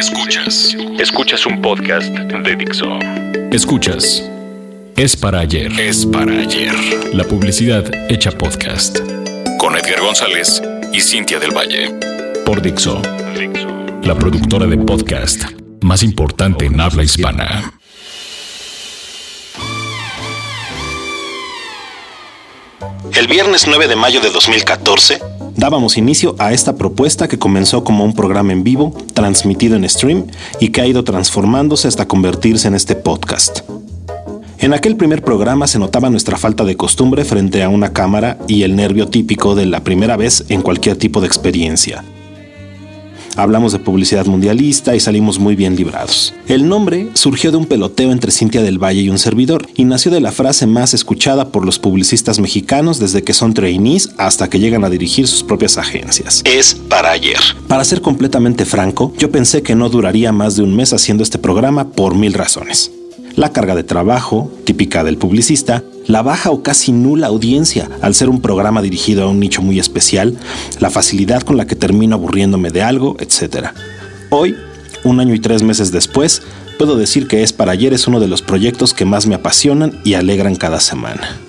Escuchas. 0.00 0.74
Escuchas 0.98 1.44
un 1.44 1.60
podcast 1.60 2.08
de 2.08 2.56
Dixo. 2.56 2.86
Escuchas. 3.52 4.26
Es 4.96 5.14
para 5.14 5.40
ayer. 5.40 5.70
Es 5.78 6.06
para 6.06 6.40
ayer. 6.40 6.72
La 7.12 7.22
publicidad 7.24 7.84
hecha 8.10 8.30
podcast. 8.30 9.00
Con 9.58 9.76
Edgar 9.76 10.00
González 10.00 10.62
y 10.94 11.02
Cintia 11.02 11.38
del 11.38 11.54
Valle. 11.54 11.94
Por 12.46 12.62
Dixo. 12.62 13.02
La 14.02 14.14
productora 14.14 14.66
de 14.66 14.78
podcast 14.78 15.44
más 15.82 16.02
importante 16.02 16.64
en 16.64 16.80
habla 16.80 17.02
hispana. 17.02 17.74
El 23.14 23.26
viernes 23.26 23.66
9 23.66 23.86
de 23.86 23.96
mayo 23.96 24.22
de 24.22 24.30
2014 24.30 25.20
dábamos 25.60 25.98
inicio 25.98 26.34
a 26.38 26.54
esta 26.54 26.74
propuesta 26.76 27.28
que 27.28 27.38
comenzó 27.38 27.84
como 27.84 28.02
un 28.02 28.14
programa 28.14 28.52
en 28.52 28.64
vivo, 28.64 28.94
transmitido 29.12 29.76
en 29.76 29.86
stream 29.88 30.24
y 30.58 30.70
que 30.70 30.80
ha 30.80 30.86
ido 30.86 31.04
transformándose 31.04 31.86
hasta 31.86 32.08
convertirse 32.08 32.66
en 32.66 32.74
este 32.74 32.96
podcast. 32.96 33.60
En 34.58 34.72
aquel 34.72 34.96
primer 34.96 35.22
programa 35.22 35.66
se 35.66 35.78
notaba 35.78 36.08
nuestra 36.08 36.38
falta 36.38 36.64
de 36.64 36.76
costumbre 36.76 37.24
frente 37.24 37.62
a 37.62 37.68
una 37.68 37.92
cámara 37.92 38.38
y 38.48 38.62
el 38.62 38.74
nervio 38.74 39.08
típico 39.08 39.54
de 39.54 39.66
la 39.66 39.84
primera 39.84 40.16
vez 40.16 40.46
en 40.48 40.62
cualquier 40.62 40.96
tipo 40.96 41.20
de 41.20 41.26
experiencia. 41.26 42.04
Hablamos 43.40 43.72
de 43.72 43.78
publicidad 43.78 44.26
mundialista 44.26 44.94
y 44.94 45.00
salimos 45.00 45.38
muy 45.38 45.56
bien 45.56 45.74
librados. 45.74 46.34
El 46.46 46.68
nombre 46.68 47.08
surgió 47.14 47.50
de 47.50 47.56
un 47.56 47.64
peloteo 47.64 48.12
entre 48.12 48.32
Cintia 48.32 48.60
del 48.60 48.76
Valle 48.76 49.00
y 49.00 49.08
un 49.08 49.18
servidor 49.18 49.66
y 49.76 49.84
nació 49.84 50.10
de 50.10 50.20
la 50.20 50.30
frase 50.30 50.66
más 50.66 50.92
escuchada 50.92 51.48
por 51.48 51.64
los 51.64 51.78
publicistas 51.78 52.38
mexicanos 52.38 52.98
desde 52.98 53.22
que 53.22 53.32
son 53.32 53.54
trainees 53.54 54.10
hasta 54.18 54.50
que 54.50 54.60
llegan 54.60 54.84
a 54.84 54.90
dirigir 54.90 55.26
sus 55.26 55.42
propias 55.42 55.78
agencias. 55.78 56.42
Es 56.44 56.74
para 56.74 57.12
ayer. 57.12 57.40
Para 57.66 57.84
ser 57.84 58.02
completamente 58.02 58.66
franco, 58.66 59.14
yo 59.16 59.30
pensé 59.30 59.62
que 59.62 59.74
no 59.74 59.88
duraría 59.88 60.32
más 60.32 60.56
de 60.56 60.62
un 60.62 60.76
mes 60.76 60.92
haciendo 60.92 61.22
este 61.22 61.38
programa 61.38 61.92
por 61.92 62.14
mil 62.14 62.34
razones 62.34 62.92
la 63.40 63.54
carga 63.54 63.74
de 63.74 63.84
trabajo, 63.84 64.52
típica 64.64 65.02
del 65.02 65.16
publicista, 65.16 65.82
la 66.06 66.20
baja 66.20 66.50
o 66.50 66.62
casi 66.62 66.92
nula 66.92 67.28
audiencia 67.28 67.88
al 68.02 68.14
ser 68.14 68.28
un 68.28 68.42
programa 68.42 68.82
dirigido 68.82 69.24
a 69.24 69.28
un 69.28 69.40
nicho 69.40 69.62
muy 69.62 69.78
especial, 69.78 70.36
la 70.78 70.90
facilidad 70.90 71.40
con 71.40 71.56
la 71.56 71.66
que 71.66 71.74
termino 71.74 72.16
aburriéndome 72.16 72.68
de 72.70 72.82
algo, 72.82 73.16
etc. 73.18 73.68
Hoy, 74.28 74.56
un 75.04 75.20
año 75.20 75.34
y 75.34 75.40
tres 75.40 75.62
meses 75.62 75.90
después, 75.90 76.42
puedo 76.78 76.98
decir 76.98 77.28
que 77.28 77.42
Es 77.42 77.54
para 77.54 77.72
ayer 77.72 77.94
es 77.94 78.06
uno 78.06 78.20
de 78.20 78.28
los 78.28 78.42
proyectos 78.42 78.92
que 78.92 79.06
más 79.06 79.26
me 79.26 79.36
apasionan 79.36 79.98
y 80.04 80.14
alegran 80.14 80.54
cada 80.54 80.78
semana 80.78 81.40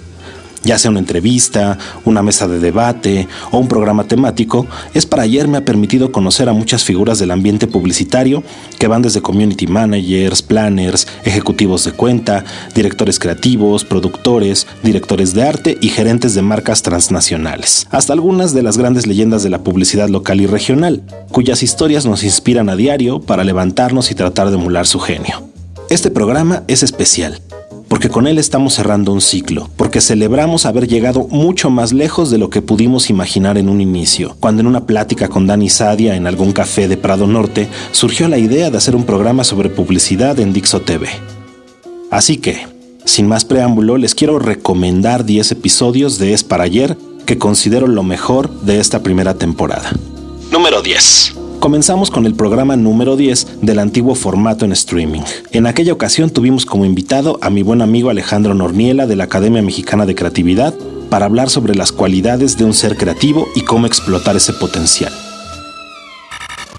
ya 0.64 0.78
sea 0.78 0.92
una 0.92 1.00
entrevista, 1.00 1.78
una 2.06 2.22
mesa 2.22 2.48
de 2.48 2.60
debate 2.60 3.28
o 3.52 3.58
un 3.58 3.68
programa 3.68 4.04
temático, 4.06 4.68
es 4.94 5.06
para 5.06 5.24
ayer 5.24 5.48
me 5.48 5.58
ha 5.58 5.66
permitido 5.66 6.12
conocer 6.12 6.50
a 6.50 6.54
muchas 6.54 6.84
figuras 6.84 7.20
del 7.20 7.32
ambiente 7.32 7.68
publicitario 7.68 8.44
que 8.80 8.88
van 8.88 9.02
desde 9.02 9.22
community 9.22 9.68
managers, 9.68 10.42
planners, 10.42 11.08
ejecutivos 11.24 11.84
de 11.84 11.92
cuenta, 11.92 12.44
directores 12.76 13.20
creativos, 13.20 13.86
productores, 13.86 14.68
directores 14.84 15.34
de 15.34 15.44
arte 15.44 15.78
y 15.82 15.90
gerentes 15.90 16.34
de 16.36 16.42
marcas 16.42 16.82
transnacionales, 16.82 17.88
hasta 17.92 18.14
algunas 18.14 18.54
de 18.54 18.64
las 18.64 18.78
grandes 18.78 19.08
leyendas 19.08 19.44
de 19.44 19.50
la 19.50 19.64
publicidad 19.64 20.10
local 20.10 20.42
y 20.42 20.48
regional, 20.48 21.04
cuyas 21.32 21.64
historias 21.64 22.06
nos 22.06 22.24
inspiran 22.24 22.70
a 22.70 22.76
diario 22.76 23.22
para 23.22 23.44
levantarnos 23.44 24.12
y 24.12 24.16
tratar 24.16 24.50
de 24.50 24.56
emular 24.56 24.88
su 24.88 25.00
genio. 25.00 25.44
Este 25.90 26.10
programa 26.10 26.64
es 26.68 26.84
especial 26.84 27.42
porque 27.92 28.08
con 28.08 28.26
él 28.26 28.38
estamos 28.38 28.76
cerrando 28.76 29.12
un 29.12 29.20
ciclo, 29.20 29.70
porque 29.76 30.00
celebramos 30.00 30.66
haber 30.66 30.88
llegado 30.88 31.28
mucho 31.28 31.70
más 31.70 31.92
lejos 31.92 32.32
de 32.32 32.38
lo 32.38 32.50
que 32.50 32.62
pudimos 32.62 33.10
imaginar 33.10 33.58
en 33.58 33.68
un 33.68 33.82
inicio, 33.82 34.38
cuando 34.40 34.62
en 34.62 34.68
una 34.68 34.86
plática 34.86 35.28
con 35.28 35.46
Dani 35.46 35.68
Sadia 35.68 36.16
en 36.16 36.26
algún 36.26 36.54
café 36.54 36.88
de 36.88 36.96
Prado 36.96 37.28
Norte 37.28 37.68
surgió 37.92 38.30
la 38.30 38.38
idea 38.38 38.72
de 38.72 38.78
hacer 38.78 38.96
un 38.96 39.04
programa 39.04 39.44
sobre 39.44 39.68
publicidad 39.68 40.40
en 40.40 40.54
Dixo 40.54 40.80
TV. 40.80 41.10
Así 42.10 42.38
que, 42.38 42.66
sin 43.04 43.28
más 43.28 43.44
preámbulo, 43.44 43.98
les 43.98 44.16
quiero 44.16 44.40
recomendar 44.40 45.26
10 45.26 45.52
episodios 45.52 46.18
de 46.18 46.32
Es 46.32 46.46
para 46.46 46.64
ayer 46.64 46.96
que 47.26 47.38
considero 47.38 47.88
lo 47.88 48.04
mejor 48.04 48.50
de 48.62 48.80
esta 48.80 49.04
primera 49.04 49.34
temporada. 49.34 49.92
Número 50.50 50.82
10. 50.82 51.41
Comenzamos 51.62 52.10
con 52.10 52.26
el 52.26 52.34
programa 52.34 52.76
número 52.76 53.16
10 53.16 53.60
del 53.62 53.78
antiguo 53.78 54.16
formato 54.16 54.66
en 54.66 54.72
streaming. 54.72 55.22
En 55.52 55.68
aquella 55.68 55.94
ocasión 55.94 56.32
tuvimos 56.32 56.66
como 56.66 56.86
invitado 56.86 57.38
a 57.40 57.52
mi 57.52 57.62
buen 57.62 57.84
amigo 57.84 58.10
Alejandro 58.10 58.56
Norniela 58.56 59.06
de 59.06 59.16
la 59.16 59.26
Academia 59.26 59.62
Mexicana 59.62 60.08
de 60.08 60.16
Creatividad 60.16 60.74
para 61.12 61.26
hablar 61.28 61.52
sobre 61.52 61.76
las 61.76 61.92
cualidades 61.92 62.58
de 62.58 62.66
un 62.66 62.74
ser 62.74 62.98
creativo 62.98 63.48
y 63.54 63.62
cómo 63.62 63.86
explotar 63.86 64.36
ese 64.36 64.54
potencial. 64.54 65.14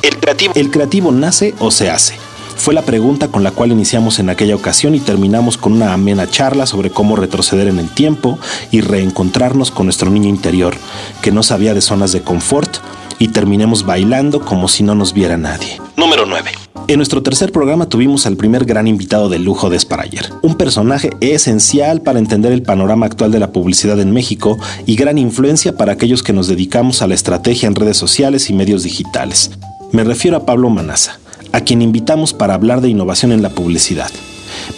¿El 0.03 0.17
creativo, 0.17 0.53
¿El 0.57 0.71
creativo 0.73 1.13
nace 1.13 1.55
o 1.61 1.71
se 1.71 1.89
hace? 1.89 2.17
Fue 2.57 2.75
la 2.75 2.83
pregunta 2.83 3.29
con 3.29 3.45
la 3.45 3.53
cual 3.53 3.71
iniciamos 3.71 4.19
en 4.19 4.31
aquella 4.31 4.57
ocasión 4.57 4.97
y 4.97 5.01
terminamos 5.01 5.59
con 5.59 5.75
una 5.75 5.93
amena 5.93 6.29
charla 6.29 6.67
sobre 6.67 6.91
cómo 6.91 7.15
retroceder 7.15 7.69
en 7.69 7.79
el 7.79 7.89
tiempo 7.89 8.37
y 8.73 8.81
reencontrarnos 8.81 9.71
con 9.71 9.87
nuestro 9.87 10.11
niño 10.11 10.29
interior, 10.29 10.75
que 11.23 11.31
no 11.31 11.45
sabía 11.45 11.73
de 11.73 11.81
zonas 11.81 12.11
de 12.11 12.23
confort 12.23 12.79
y 13.23 13.29
terminemos 13.29 13.87
bailando 13.87 14.41
como 14.41 14.67
si 14.67 14.83
no 14.83 14.97
nos 14.97 15.15
viera 15.15 15.37
nadie. 15.37 15.81
Número 15.97 16.27
9. 16.27 16.51
En 16.89 16.97
nuestro 16.97 17.23
tercer 17.23 17.53
programa 17.53 17.87
tuvimos 17.87 18.27
al 18.27 18.37
primer 18.37 18.65
gran 18.65 18.89
invitado 18.89 19.29
de 19.29 19.39
lujo 19.39 19.71
de 19.71 19.79
Sparayer, 19.79 20.29
un 20.43 20.57
personaje 20.57 21.11
esencial 21.21 22.01
para 22.01 22.19
entender 22.19 22.51
el 22.51 22.65
panorama 22.65 23.07
actual 23.07 23.31
de 23.31 23.39
la 23.39 23.53
publicidad 23.53 24.01
en 24.01 24.11
México 24.11 24.59
y 24.87 24.97
gran 24.97 25.19
influencia 25.19 25.77
para 25.77 25.93
aquellos 25.93 26.25
que 26.25 26.33
nos 26.33 26.49
dedicamos 26.49 27.01
a 27.01 27.07
la 27.07 27.15
estrategia 27.15 27.69
en 27.69 27.77
redes 27.77 27.97
sociales 27.97 28.51
y 28.51 28.55
medios 28.55 28.83
digitales. 28.83 29.53
Me 29.93 30.03
refiero 30.03 30.39
a 30.39 30.45
Pablo 30.45 30.69
Manaza, 30.69 31.21
a 31.53 31.61
quien 31.61 31.81
invitamos 31.81 32.35
para 32.35 32.55
hablar 32.55 32.81
de 32.81 32.89
innovación 32.89 33.31
en 33.31 33.43
la 33.43 33.51
publicidad. 33.51 34.11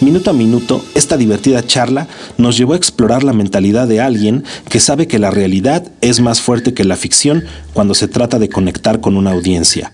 Minuto 0.01 0.29
a 0.29 0.33
minuto, 0.33 0.83
esta 0.93 1.17
divertida 1.17 1.65
charla 1.65 2.07
nos 2.37 2.57
llevó 2.57 2.73
a 2.73 2.77
explorar 2.77 3.23
la 3.23 3.33
mentalidad 3.33 3.87
de 3.87 4.01
alguien 4.01 4.43
que 4.69 4.79
sabe 4.79 5.07
que 5.07 5.19
la 5.19 5.31
realidad 5.31 5.91
es 6.01 6.19
más 6.19 6.41
fuerte 6.41 6.73
que 6.73 6.83
la 6.83 6.95
ficción 6.95 7.43
cuando 7.73 7.93
se 7.93 8.07
trata 8.07 8.39
de 8.39 8.49
conectar 8.49 9.01
con 9.01 9.17
una 9.17 9.31
audiencia. 9.31 9.93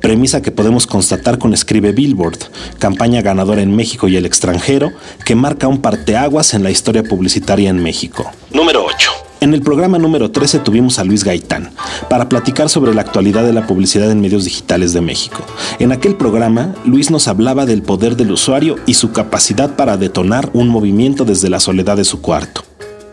Premisa 0.00 0.42
que 0.42 0.50
podemos 0.50 0.86
constatar 0.86 1.38
con 1.38 1.54
Escribe 1.54 1.92
Billboard, 1.92 2.38
campaña 2.80 3.22
ganadora 3.22 3.62
en 3.62 3.74
México 3.74 4.08
y 4.08 4.16
el 4.16 4.26
extranjero, 4.26 4.92
que 5.24 5.36
marca 5.36 5.68
un 5.68 5.80
parteaguas 5.80 6.54
en 6.54 6.64
la 6.64 6.72
historia 6.72 7.04
publicitaria 7.04 7.70
en 7.70 7.80
México. 7.80 8.28
Número 8.50 8.84
8. 8.84 9.31
En 9.42 9.54
el 9.54 9.60
programa 9.60 9.98
número 9.98 10.30
13 10.30 10.60
tuvimos 10.60 11.00
a 11.00 11.04
Luis 11.04 11.24
Gaitán 11.24 11.72
para 12.08 12.28
platicar 12.28 12.68
sobre 12.68 12.94
la 12.94 13.00
actualidad 13.00 13.42
de 13.42 13.52
la 13.52 13.66
publicidad 13.66 14.08
en 14.08 14.20
medios 14.20 14.44
digitales 14.44 14.92
de 14.92 15.00
México. 15.00 15.44
En 15.80 15.90
aquel 15.90 16.14
programa, 16.14 16.76
Luis 16.84 17.10
nos 17.10 17.26
hablaba 17.26 17.66
del 17.66 17.82
poder 17.82 18.14
del 18.14 18.30
usuario 18.30 18.76
y 18.86 18.94
su 18.94 19.10
capacidad 19.10 19.74
para 19.74 19.96
detonar 19.96 20.48
un 20.52 20.68
movimiento 20.68 21.24
desde 21.24 21.50
la 21.50 21.58
soledad 21.58 21.96
de 21.96 22.04
su 22.04 22.20
cuarto 22.20 22.62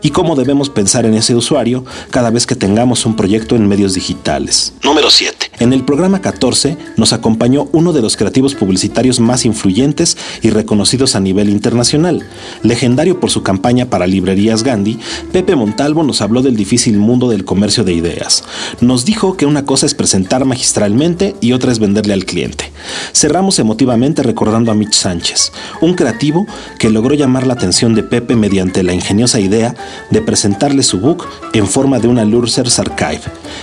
y 0.02 0.10
cómo 0.10 0.36
debemos 0.36 0.70
pensar 0.70 1.04
en 1.04 1.14
ese 1.14 1.34
usuario 1.34 1.84
cada 2.10 2.30
vez 2.30 2.46
que 2.46 2.54
tengamos 2.54 3.06
un 3.06 3.16
proyecto 3.16 3.56
en 3.56 3.66
medios 3.66 3.94
digitales. 3.94 4.72
Número 4.84 5.10
7. 5.10 5.39
En 5.60 5.74
el 5.74 5.84
programa 5.84 6.22
14 6.22 6.78
nos 6.96 7.12
acompañó 7.12 7.68
uno 7.72 7.92
de 7.92 8.00
los 8.00 8.16
creativos 8.16 8.54
publicitarios 8.54 9.20
más 9.20 9.44
influyentes 9.44 10.16
y 10.40 10.48
reconocidos 10.48 11.16
a 11.16 11.20
nivel 11.20 11.50
internacional. 11.50 12.26
Legendario 12.62 13.20
por 13.20 13.30
su 13.30 13.42
campaña 13.42 13.84
para 13.84 14.06
librerías 14.06 14.62
Gandhi, 14.62 14.98
Pepe 15.32 15.56
Montalvo 15.56 16.02
nos 16.02 16.22
habló 16.22 16.40
del 16.40 16.56
difícil 16.56 16.96
mundo 16.96 17.28
del 17.28 17.44
comercio 17.44 17.84
de 17.84 17.92
ideas. 17.92 18.42
Nos 18.80 19.04
dijo 19.04 19.36
que 19.36 19.44
una 19.44 19.66
cosa 19.66 19.84
es 19.84 19.92
presentar 19.92 20.46
magistralmente 20.46 21.36
y 21.42 21.52
otra 21.52 21.72
es 21.72 21.78
venderle 21.78 22.14
al 22.14 22.24
cliente. 22.24 22.72
Cerramos 23.12 23.58
emotivamente 23.58 24.22
recordando 24.22 24.72
a 24.72 24.74
Mitch 24.74 24.94
Sánchez, 24.94 25.52
un 25.82 25.92
creativo 25.92 26.46
que 26.78 26.88
logró 26.88 27.14
llamar 27.14 27.46
la 27.46 27.52
atención 27.52 27.94
de 27.94 28.02
Pepe 28.02 28.34
mediante 28.34 28.82
la 28.82 28.94
ingeniosa 28.94 29.40
idea 29.40 29.74
de 30.10 30.22
presentarle 30.22 30.82
su 30.82 31.00
book 31.00 31.26
en 31.52 31.66
forma 31.66 31.98
de 31.98 32.08
una 32.08 32.24
Lursers 32.24 32.78
Archive 32.78 33.20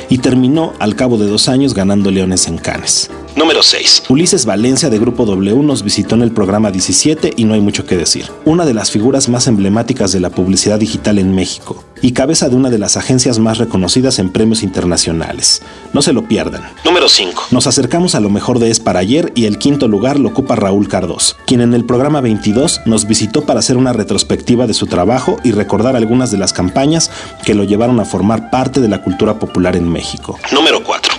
y 0.10 0.20
terminó 0.20 0.74
al 0.78 0.96
cabo 0.96 1.18
de 1.18 1.26
dos 1.26 1.50
años 1.50 1.74
ganando 1.74 1.87
leones 1.96 2.48
en 2.48 2.58
Cannes. 2.58 3.10
Número 3.36 3.64
6. 3.64 4.04
Ulises 4.10 4.46
Valencia 4.46 4.90
de 4.90 5.00
Grupo 5.00 5.26
W 5.26 5.64
nos 5.64 5.84
visitó 5.84 6.16
en 6.16 6.24
el 6.24 6.32
programa 6.32 6.72
17 6.72 7.34
y 7.38 7.46
no 7.46 7.54
hay 7.54 7.62
mucho 7.62 7.86
que 7.86 7.96
decir. 7.96 8.26
Una 8.46 8.66
de 8.66 8.74
las 8.74 8.92
figuras 8.92 9.30
más 9.30 9.48
emblemáticas 9.48 10.12
de 10.12 10.20
la 10.20 10.32
publicidad 10.32 10.80
digital 10.80 11.20
en 11.20 11.34
México 11.34 11.84
y 12.02 12.12
cabeza 12.12 12.50
de 12.50 12.56
una 12.56 12.70
de 12.70 12.78
las 12.78 12.98
agencias 12.98 13.40
más 13.40 13.58
reconocidas 13.58 14.20
en 14.20 14.32
premios 14.32 14.64
internacionales. 14.64 15.62
No 15.94 16.02
se 16.02 16.14
lo 16.14 16.28
pierdan. 16.28 16.64
Número 16.84 17.08
5. 17.08 17.48
Nos 17.52 17.68
acercamos 17.68 18.16
a 18.16 18.20
lo 18.20 18.30
mejor 18.30 18.60
de 18.60 18.70
Es 18.70 18.80
para 18.80 19.00
ayer 19.00 19.32
y 19.36 19.46
el 19.46 19.58
quinto 19.58 19.88
lugar 19.88 20.20
lo 20.20 20.30
ocupa 20.30 20.56
Raúl 20.56 20.88
Cardós, 20.88 21.38
quien 21.46 21.62
en 21.62 21.74
el 21.74 21.86
programa 21.86 22.22
22 22.22 22.82
nos 22.86 23.08
visitó 23.08 23.46
para 23.46 23.60
hacer 23.60 23.78
una 23.78 23.94
retrospectiva 23.94 24.68
de 24.68 24.74
su 24.74 24.88
trabajo 24.88 25.38
y 25.44 25.52
recordar 25.52 25.96
algunas 25.96 26.32
de 26.32 26.38
las 26.38 26.54
campañas 26.54 27.12
que 27.46 27.54
lo 27.54 27.64
llevaron 27.64 28.00
a 28.00 28.06
formar 28.06 28.50
parte 28.50 28.82
de 28.82 28.88
la 28.88 29.04
cultura 29.04 29.40
popular 29.40 29.76
en 29.76 29.90
México. 29.90 30.40
Número 30.52 30.77
4. 30.77 30.77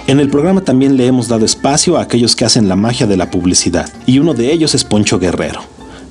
En 0.09 0.21
el 0.21 0.31
programa 0.31 0.63
también 0.63 0.97
le 0.97 1.07
hemos 1.07 1.29
dado 1.29 1.45
espacio 1.45 1.99
a 1.99 2.01
aquellos 2.01 2.35
que 2.35 2.47
hacen 2.47 2.67
la 2.67 2.77
magia 2.77 3.07
de 3.07 3.19
la 3.19 3.31
publicidad, 3.31 3.93
y 4.07 4.21
uno 4.21 4.33
de 4.33 4.51
ellos 4.51 4.75
es 4.75 4.83
Poncho 4.83 5.19
Guerrero. 5.19 5.61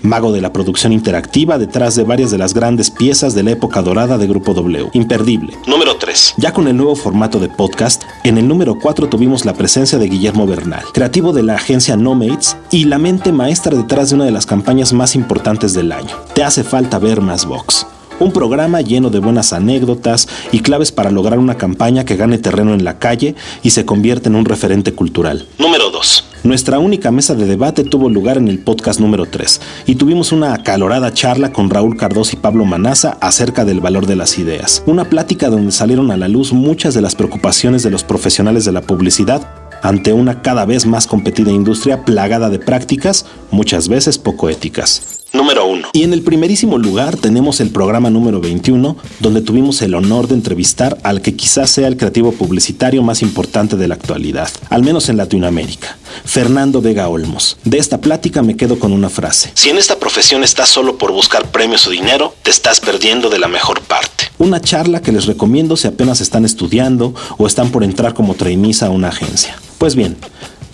mago 0.04 0.32
de 0.32 0.40
la 0.40 0.54
producción 0.54 0.94
interactiva 0.94 1.58
detrás 1.58 1.96
de 1.96 2.04
varias 2.04 2.30
de 2.30 2.38
las 2.38 2.54
grandes 2.54 2.92
piezas 2.92 3.34
de 3.34 3.42
la 3.42 3.50
época 3.50 3.82
dorada 3.82 4.20
de 4.20 4.28
Grupo 4.28 4.54
W. 4.54 4.92
Imperdible. 4.94 5.58
Número 5.66 5.98
3. 5.98 6.36
Ya 6.38 6.54
con 6.54 6.68
el 6.68 6.78
nuevo 6.78 6.96
formato 6.96 7.40
de 7.40 7.50
podcast, 7.50 8.04
en 8.24 8.38
el 8.38 8.48
número 8.48 8.78
4 8.80 9.10
tuvimos 9.10 9.46
la 9.46 9.56
presencia 9.56 9.98
de 9.98 10.08
Guillermo 10.08 10.46
Bernal, 10.46 10.84
creativo 10.94 11.34
de 11.34 11.42
la 11.42 11.56
agencia 11.56 11.98
Nomates 11.98 12.56
y 12.70 12.86
la 12.86 13.00
mente 13.00 13.32
maestra 13.32 13.76
detrás 13.76 14.10
de 14.10 14.16
una 14.18 14.26
de 14.26 14.32
las 14.32 14.46
campañas 14.46 14.94
más 14.94 15.16
importantes 15.16 15.74
del 15.74 15.92
año. 15.92 16.16
Te 16.36 16.44
hace 16.44 16.64
falta 16.64 17.00
ver 17.00 17.20
más 17.20 17.48
Vox. 17.48 17.88
Un 18.20 18.32
programa 18.32 18.82
lleno 18.82 19.12
de 19.12 19.20
buenas 19.20 19.54
anécdotas 19.54 20.28
y 20.52 20.62
claves 20.62 20.92
para 20.92 21.12
lograr 21.12 21.38
una 21.38 21.56
campaña 21.56 22.04
que 22.04 22.16
gane 22.16 22.40
terreno 22.40 22.74
en 22.74 22.84
la 22.84 22.98
calle 22.98 23.36
y 23.62 23.70
se 23.70 23.86
convierta 23.86 24.28
en 24.28 24.36
un 24.36 24.46
referente 24.46 24.92
cultural. 24.94 25.48
Número 25.60 25.92
2. 25.92 26.24
Nuestra 26.44 26.80
única 26.80 27.12
mesa 27.12 27.36
de 27.36 27.46
debate 27.46 27.84
tuvo 27.84 28.10
lugar 28.10 28.38
en 28.38 28.48
el 28.48 28.58
podcast 28.58 29.00
número 29.00 29.28
3 29.28 29.62
y 29.86 29.96
tuvimos 29.96 30.32
una 30.32 30.56
acalorada 30.56 31.14
charla 31.14 31.52
con 31.52 31.70
Raúl 31.70 31.96
Cardoso 31.96 32.36
y 32.36 32.40
Pablo 32.40 32.66
Manaza 32.66 33.18
acerca 33.22 33.66
del 33.66 33.82
valor 33.82 34.08
de 34.08 34.16
las 34.16 34.40
ideas. 34.40 34.82
Una 34.88 35.06
plática 35.06 35.50
donde 35.50 35.72
salieron 35.72 36.10
a 36.10 36.18
la 36.18 36.28
luz 36.28 36.54
muchas 36.54 36.96
de 36.96 37.02
las 37.02 37.14
preocupaciones 37.14 37.84
de 37.84 37.92
los 37.92 38.04
profesionales 38.04 38.66
de 38.66 38.72
la 38.72 38.82
publicidad 38.82 39.48
ante 39.84 40.12
una 40.14 40.42
cada 40.42 40.66
vez 40.66 40.88
más 40.88 41.06
competida 41.06 41.52
industria 41.52 42.04
plagada 42.04 42.50
de 42.50 42.58
prácticas, 42.58 43.28
muchas 43.52 43.88
veces 43.90 44.18
poco 44.18 44.50
éticas 44.50 45.17
número 45.38 45.66
1. 45.66 45.90
Y 45.94 46.04
en 46.04 46.12
el 46.12 46.24
primerísimo 46.24 46.78
lugar 46.78 47.16
tenemos 47.16 47.62
el 47.62 47.70
programa 47.70 48.10
número 48.10 48.42
21, 48.42 48.98
donde 49.20 49.42
tuvimos 49.42 49.82
el 49.82 49.96
honor 49.96 50.28
de 50.28 50.34
entrevistar 50.34 50.98
al 51.04 51.22
que 51.22 51.36
quizás 51.36 51.70
sea 51.70 51.88
el 51.88 51.96
creativo 51.96 52.34
publicitario 52.34 53.04
más 53.04 53.22
importante 53.22 53.78
de 53.78 53.88
la 53.88 53.96
actualidad, 53.96 54.50
al 54.70 54.84
menos 54.84 55.08
en 55.10 55.18
Latinoamérica, 55.18 55.98
Fernando 56.26 56.82
Vega 56.82 57.08
Olmos. 57.08 57.58
De 57.64 57.78
esta 57.78 58.02
plática 58.02 58.42
me 58.42 58.58
quedo 58.58 58.80
con 58.80 58.92
una 58.92 59.10
frase. 59.10 59.52
Si 59.54 59.70
en 59.70 59.78
esta 59.78 59.98
profesión 59.98 60.44
estás 60.44 60.70
solo 60.70 60.98
por 60.98 61.12
buscar 61.12 61.50
premios 61.52 61.88
o 61.88 61.92
dinero, 61.92 62.34
te 62.44 62.52
estás 62.52 62.80
perdiendo 62.80 63.30
de 63.30 63.40
la 63.40 63.48
mejor 63.48 63.82
parte. 63.82 64.26
Una 64.40 64.60
charla 64.62 65.02
que 65.02 65.12
les 65.12 65.26
recomiendo 65.26 65.78
si 65.78 65.88
apenas 65.88 66.22
están 66.22 66.46
estudiando 66.46 67.14
o 67.38 67.48
están 67.48 67.70
por 67.70 67.84
entrar 67.84 68.14
como 68.14 68.36
trainees 68.36 68.84
a 68.84 68.90
una 68.90 69.10
agencia. 69.10 69.60
Pues 69.78 69.96
bien, 69.96 70.18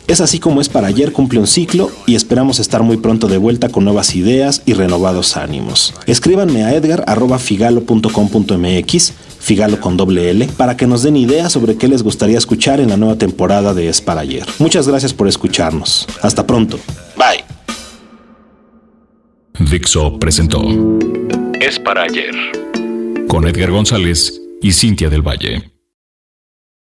es 0.08 0.22
así 0.22 0.40
como 0.40 0.62
es 0.62 0.70
para 0.70 0.88
ayer 0.88 1.12
cumple 1.12 1.40
un 1.40 1.48
ciclo 1.48 1.92
y 2.06 2.14
esperamos 2.16 2.60
estar 2.60 2.84
muy 2.84 2.98
pronto 2.98 3.28
de 3.28 3.38
vuelta 3.38 3.70
con 3.70 3.86
nuevas 3.86 4.16
ideas 4.16 4.62
y 4.66 4.74
renovados 4.74 5.38
ánimos. 5.38 5.94
Escríbanme 6.06 6.64
a 6.64 6.74
edgar.figalo.com.mx, 6.74 9.14
Figalo 9.40 9.82
con 9.82 9.98
doble 9.98 10.30
L, 10.30 10.48
para 10.58 10.78
que 10.78 10.86
nos 10.88 11.04
den 11.04 11.18
ideas 11.18 11.52
sobre 11.52 11.76
qué 11.76 11.88
les 11.88 12.04
gustaría 12.04 12.38
escuchar 12.38 12.80
en 12.80 12.90
la 12.90 12.98
nueva 12.98 13.18
temporada 13.18 13.74
de 13.74 13.90
Es 13.90 14.02
para 14.02 14.22
ayer. 14.22 14.46
Muchas 14.60 14.88
gracias 14.88 15.14
por 15.14 15.28
escucharnos. 15.28 16.08
Hasta 16.22 16.48
pronto. 16.48 16.80
Bye. 17.18 17.44
Dixo 19.70 20.18
presentó 20.20 20.62
Es 21.60 21.78
para 21.80 22.04
ayer 22.04 22.34
con 23.34 23.48
Edgar 23.48 23.72
González 23.72 24.40
y 24.62 24.74
Cintia 24.74 25.10
del 25.10 25.24
Valle. 25.24 25.73